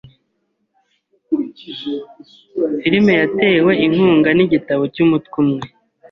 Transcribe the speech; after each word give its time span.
Filime 2.79 3.13
yatewe 3.21 3.71
inkunga 3.85 4.29
nigitabo 4.33 4.83
cyumutwe 4.93 5.35
umwe. 5.43 5.63